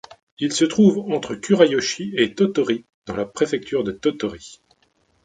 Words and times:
Il 0.39 0.51
se 0.51 0.65
trouve 0.65 1.13
entre 1.13 1.35
Kurayoshi 1.35 2.13
et 2.17 2.33
Tottori, 2.33 2.85
dans 3.05 3.15
la 3.15 3.27
préfecture 3.27 3.83
de 3.83 3.91
Tottori. 3.91 4.59